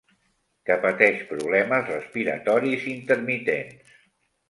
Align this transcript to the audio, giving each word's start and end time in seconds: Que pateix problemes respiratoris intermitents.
Que 0.69 0.77
pateix 0.85 1.21
problemes 1.33 1.87
respiratoris 1.93 2.91
intermitents. 2.97 3.97